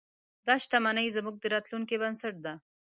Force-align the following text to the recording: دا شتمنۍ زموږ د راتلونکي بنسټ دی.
دا 0.47 0.55
شتمنۍ 0.63 1.07
زموږ 1.17 1.35
د 1.39 1.45
راتلونکي 1.53 1.95
بنسټ 2.01 2.35
دی. 2.45 2.53